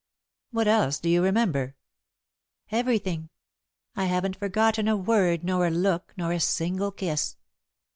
[0.49, 1.75] "What else do you remember?"
[2.71, 3.29] "Everything.
[3.95, 7.37] I haven't forgotten a word nor a look nor a single kiss.